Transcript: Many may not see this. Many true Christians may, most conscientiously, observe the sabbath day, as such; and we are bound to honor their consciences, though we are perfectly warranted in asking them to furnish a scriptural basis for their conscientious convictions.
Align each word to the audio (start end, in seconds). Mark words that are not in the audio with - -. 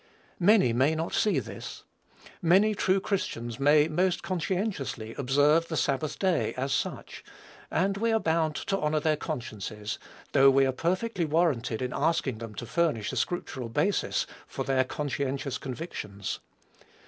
Many 0.39 0.73
may 0.73 0.95
not 0.95 1.13
see 1.13 1.37
this. 1.37 1.83
Many 2.41 2.73
true 2.73 2.99
Christians 2.99 3.59
may, 3.59 3.87
most 3.87 4.23
conscientiously, 4.23 5.13
observe 5.15 5.67
the 5.67 5.77
sabbath 5.77 6.17
day, 6.17 6.55
as 6.57 6.73
such; 6.73 7.23
and 7.69 7.97
we 7.97 8.11
are 8.11 8.19
bound 8.19 8.55
to 8.55 8.79
honor 8.79 8.99
their 8.99 9.15
consciences, 9.15 9.99
though 10.31 10.49
we 10.49 10.65
are 10.65 10.71
perfectly 10.71 11.25
warranted 11.25 11.83
in 11.83 11.93
asking 11.93 12.39
them 12.39 12.55
to 12.55 12.65
furnish 12.65 13.11
a 13.11 13.15
scriptural 13.15 13.69
basis 13.69 14.25
for 14.47 14.63
their 14.63 14.85
conscientious 14.85 15.59
convictions. 15.59 16.39